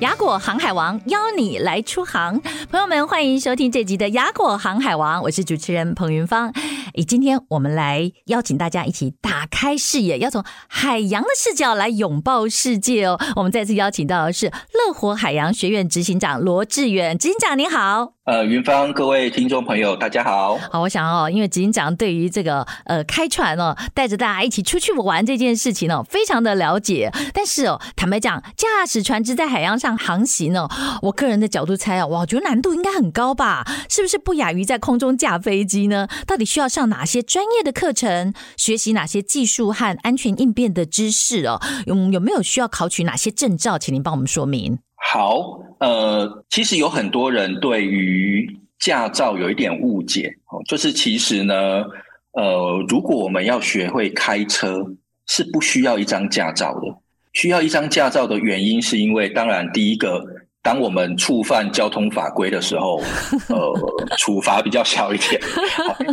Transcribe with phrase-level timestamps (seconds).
[0.00, 6.50] 雅果航海王邀你来出航，朋友们欢迎收听这集的雅果航海王，我是主持人彭云芳。
[6.94, 13.20] 诶，今天我们来邀请大家一起打开视野，要从海洋的视角来拥抱世界哦。
[13.36, 18.14] 我们再次邀请到的是乐活海洋学院执行长罗志远，执行长您好。
[18.30, 20.56] 呃，云芳，各位听众朋友，大家好。
[20.70, 27.10] 好，我想哦，因为执行长对于这个呃开船哦，带着大家一起出去玩这件事情哦，非常的了解。
[27.34, 30.70] 但是哦，坦白讲，驾驶船只在海洋上航行哦，
[31.02, 33.66] 我个人的角度猜啊，哇，我觉得难度应该很高吧？
[33.88, 36.06] 是不是不亚于在空中驾飞机呢？
[36.24, 41.60] 到底需要上哪些专业的课程，学习哪些技术和安全应变的知识哦？
[41.86, 43.76] 有有没有需要考取哪些证照？
[43.76, 44.78] 请您帮我们说明。
[45.00, 51.54] 好，呃，其实有很多人对于驾照有一点误解哦，就是其实呢，
[52.32, 54.84] 呃，如果我们要学会开车，
[55.26, 56.82] 是不需要一张驾照的。
[57.32, 60.24] 需要一张驾照的原因，是因为当然第一个。
[60.62, 63.00] 当我们触犯交通法规的时候，
[63.48, 65.40] 呃，处罚比较小一点。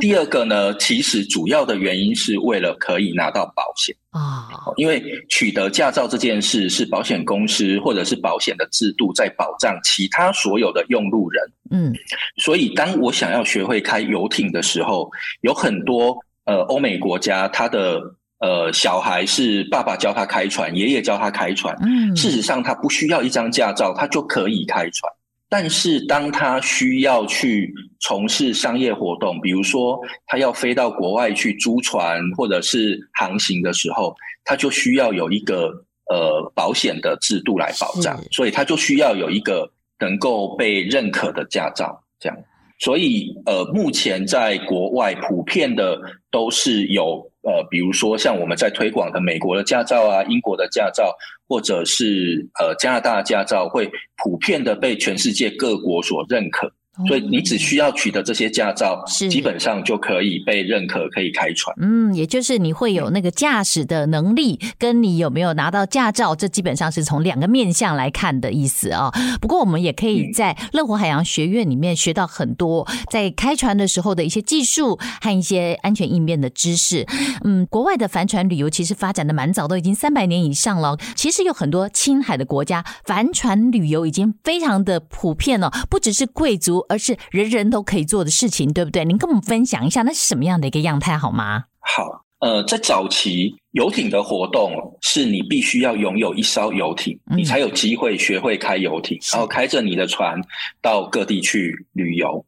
[0.00, 11.42] 第二个呢，其实主要的原因是为了可以拿到保险啊，因为取得驾照这件事是保险公司或者是保险的制度在保障其他所有的用路人。
[11.70, 11.92] 嗯，
[12.38, 15.08] 所以当我想要学会开游艇的时候，
[15.42, 18.00] 有很多呃欧美国家它的。
[18.42, 21.72] 呃，小孩是爸爸教他开船，爷爷教他开船。
[21.80, 25.10] 嗯，事实上他不需要一张驾照，他就可以开船。
[25.48, 34.12] 但是当他需要去从事商业活动，比如说他要飞到国外去租船或者是航行的时候，
[34.44, 35.70] 他就需要有一个
[36.10, 42.02] 呃保险的制度来保障，所以他就需要有一个能够被认可的驾照。
[42.18, 42.38] 这样，
[42.82, 45.96] 所以呃，目前在国外普遍的
[46.30, 47.30] 都是有。
[47.44, 51.12] 呃，比如说像我们在推广的美国的驾照啊，英国的驾照，
[51.48, 53.90] 或者是呃加拿大驾照，会
[54.22, 56.72] 普遍的被全世界各国所认可。
[57.08, 61.74] 所以你只需要取得这些驾照，是基本上就可以被认可，可以开船。
[61.80, 69.10] 嗯，也就是你会有那个驾驶的能力，跟你有没有拿到驾照，这基本上是从两个面向来看的意思啊。
[69.40, 77.06] 不过我们也可以在乐活海洋学院里面学到很多在开船的时候的一些技术和一些安全应变的知识。
[77.42, 80.98] 嗯，国外的帆船旅游其实发展的蛮早，都已经三百年以上了。
[81.16, 86.81] 其实有很多青海的国家，帆船旅游已经非常的普遍了，不只是贵族。
[86.88, 89.04] 而是人人都可以做的事情，对不对？
[89.04, 91.64] 您跟我们分享一下，那是什么样的一个样态好吗？
[91.80, 100.40] 好，呃，在早期游艇的活动，是你必须要拥有一艘游艇，嗯、你才有机会学会开游艇，然后开着你的船
[100.80, 102.44] 到各地去旅游。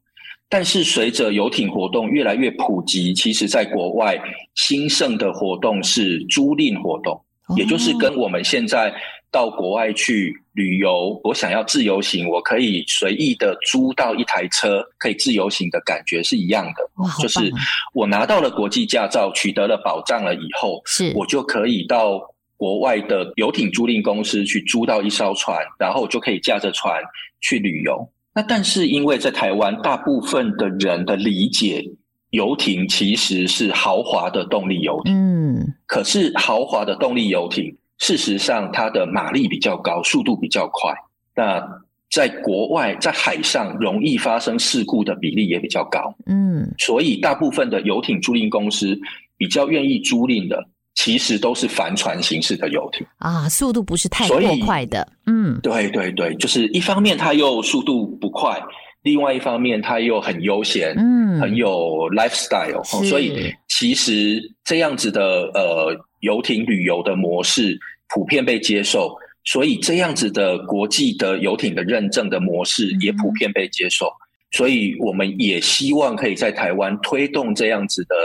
[0.47, 4.15] 但是随着游艇活动越来越普及，其实在国外
[4.53, 7.21] 兴盛的活动是租赁活动，哦、
[7.55, 8.93] 也就是跟我们现在。
[9.31, 16.89] 到国外去旅游，我想要自由行，我可以随意的租到一台车，可以自由行的感觉是一样的。
[17.03, 17.51] 哇，就是
[17.93, 22.17] 我拿到了国际驾照，取得了保障了以后，是我就可以到
[22.55, 27.03] 国外的游艇租赁公司去租到一艘船，然后就可以驾着船
[27.41, 28.09] 去旅游。
[28.33, 31.83] 那但是因为在台湾，大部分的人的理解，
[32.35, 35.13] 游艇其实是豪华的动力游艇。
[35.15, 37.75] 嗯，可是豪华的动力游艇。
[37.97, 40.93] 事实上，它的马力比较高，速度比较快。
[41.33, 41.65] 那
[42.11, 46.13] 在国外，在海上容易发生事故的比例也比较高。
[46.25, 48.99] 嗯，所以大部分的游艇租赁公司
[49.37, 50.61] 比较愿意租赁的，
[50.93, 55.07] 其实都是帆船形式的游艇啊，速度不是太过快的。
[55.25, 58.61] 嗯，对对对，就是一方面它又速度不快，
[59.05, 62.83] 另外一方面它又很悠闲，嗯，很有 lifestyle。
[63.07, 65.21] 所以其实这样子的
[65.53, 66.05] 呃。
[66.21, 67.79] 游艇旅游的模式
[68.09, 74.11] 普遍被接受，所以这样子的国际的游艇的认证的模式也普遍被接受，
[74.49, 78.15] 所以我们也希望可以在台湾推动这样子的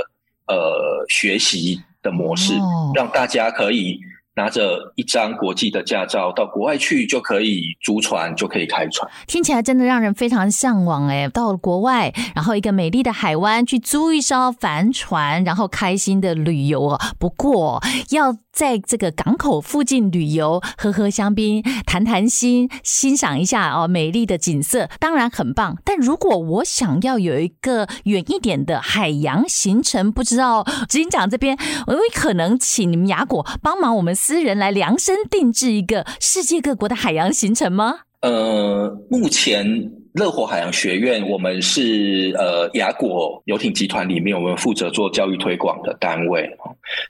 [0.46, 2.54] 呃学习的模式，
[2.94, 4.00] 让大家可以。
[4.40, 9.06] 拿着一张国际的驾照到国外去，就可以租船，就可以开船。
[9.26, 11.28] 听起来真的让人非常向往哎！
[11.28, 16.98] 到国外，然后一个美丽的海湾去租一艘帆船，然后开心的旅游哦。
[17.18, 25.76] 不过要在这个港口附近旅游，喝喝香槟，谈谈心，欣赏一下哦美丽的景色，当然很棒。
[25.84, 31.56] 但如果我想要有一个远一点的海洋行程，不知道执行长这边，
[31.86, 38.00] 我有可能请你们雅果帮忙我们私人来量身定制一个世界各国的海洋行程吗？
[38.20, 46.50] 呃，目前乐活海洋学院，我们是呃雅果游艇集团里面，我们负责做教育推广的单位。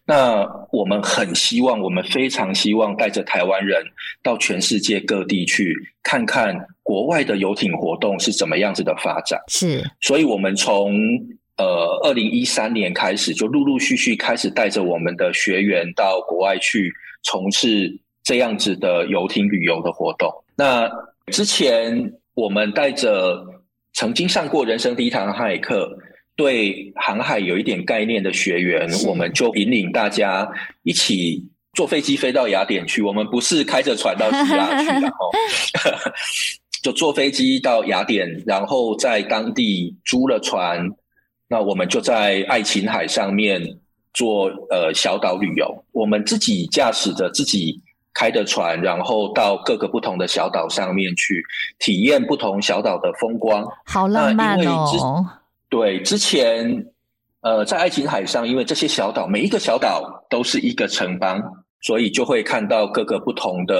[0.05, 3.83] 那我们很希望，我们非常希望带着台湾人
[4.23, 9.41] 到全世界各地去看看国外的游艇活动是怎么样子的发展。
[9.49, 10.95] 是，所以我们从
[11.57, 16.93] 呃二零一三年开始，就陆陆续续开始带着我们的学员到国外去
[17.23, 20.31] 从事这样子的游艇旅游的活动。
[20.55, 20.91] 那
[21.29, 23.45] 之前我们带着
[23.93, 25.99] 曾经上过人生第一堂航海课，
[26.37, 30.49] 对航海有一点概念的学员，我们就引领大家
[30.83, 31.45] 一起
[31.75, 33.03] 坐飞机飞到雅典去。
[33.03, 35.31] 我们不是开着船到希腊去， 然后
[36.83, 40.89] 就坐飞机到雅典，然后在当地租了船，
[41.49, 43.61] 那我们就在爱琴海上面
[44.15, 47.83] 做呃小岛旅游，我们自己驾驶着自己。
[48.13, 51.43] 开的船，然后到各个不同的小岛上面去
[51.79, 55.25] 体验不同小岛的风光，好浪漫哦！
[55.69, 56.87] 对，之前
[57.43, 61.41] 呃在爱琴海上，因为这些小岛每一个小岛都是一个城邦，
[61.83, 63.75] 所以就会看到各个不同的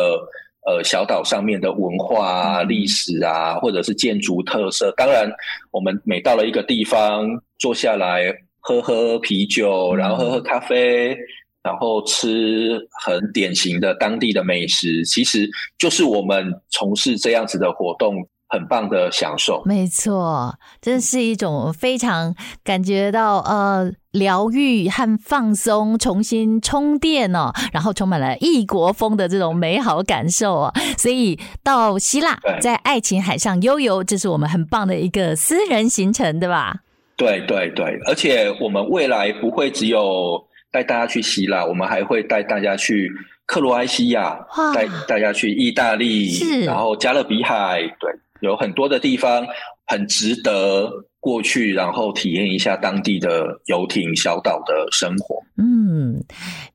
[0.67, 4.93] 呃小岛上面的文化啊、历史啊，或者是建筑特色。
[4.97, 5.29] 当然，
[5.73, 7.27] 我们每到了一个地方，
[7.59, 11.17] 坐下来喝喝啤酒，然后喝喝咖啡。
[11.63, 15.49] 然后吃很典型的当地的美食，其实
[15.79, 18.15] 就是我们从事这样子的活动
[18.49, 19.63] 很棒的享受。
[19.67, 22.35] 没错，这是一种非常
[22.65, 30.73] 感觉到呃疗愈和放松、重新充电哦，然后充满了异国风的这种美好感受哦。
[30.97, 36.79] 所以到希腊，在爱琴海上悠游，这是我们很棒的一个私人行程，对吧？
[37.19, 40.43] 对对对，而且我们未来不会只有。
[40.71, 43.11] 带大家去希腊，我们还会带大家去
[43.47, 44.39] 克罗埃西亚，
[44.75, 49.47] 带大家去意大利，然后加勒比海，对，有很多的地方
[49.87, 51.07] 很值得。
[51.23, 55.37] 过去，然后体验一下当地的游艇小岛的生活。
[55.59, 56.25] 嗯，嗯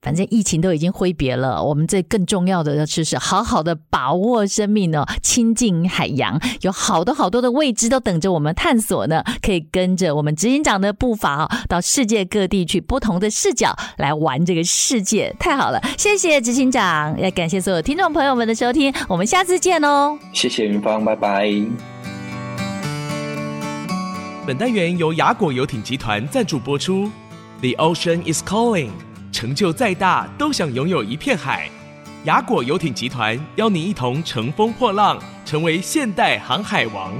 [0.02, 9.24] 反正疫情都已经挥别了，我们这更重要的就是好好的把握生命哦，亲近海洋，有好多好多的未知都等着我们探索呢。
[9.42, 15.82] 可以跟着我们执行长的步伐，到世界各地去，不同的视角来玩这个世界，太好了！
[15.98, 20.18] 谢谢执行长，也感谢所有听众朋友们的收听，我们下次见哦。
[20.34, 21.52] 谢谢云芳，拜拜。
[24.46, 27.10] 本单元由雅果游艇集团赞助播出。
[27.62, 28.90] The ocean is calling，
[29.36, 31.70] 成就再大都想拥有一片海。
[32.24, 37.12] 雅果游艇集团邀您一同乘风破浪，成为现代航海王。